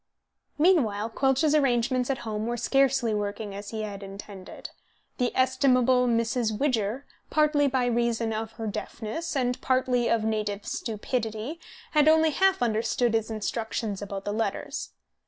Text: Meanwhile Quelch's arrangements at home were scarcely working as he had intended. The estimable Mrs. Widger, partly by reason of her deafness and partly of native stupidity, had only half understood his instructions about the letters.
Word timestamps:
Meanwhile 0.57 1.11
Quelch's 1.11 1.53
arrangements 1.53 2.09
at 2.09 2.17
home 2.25 2.47
were 2.47 2.57
scarcely 2.57 3.13
working 3.13 3.53
as 3.53 3.69
he 3.69 3.83
had 3.83 4.01
intended. 4.01 4.71
The 5.19 5.31
estimable 5.37 6.07
Mrs. 6.07 6.57
Widger, 6.59 7.05
partly 7.29 7.67
by 7.67 7.85
reason 7.85 8.33
of 8.33 8.53
her 8.53 8.65
deafness 8.65 9.35
and 9.35 9.61
partly 9.61 10.09
of 10.09 10.23
native 10.23 10.65
stupidity, 10.65 11.59
had 11.91 12.07
only 12.07 12.31
half 12.31 12.63
understood 12.63 13.13
his 13.13 13.29
instructions 13.29 14.01
about 14.01 14.25
the 14.25 14.33
letters. 14.33 14.89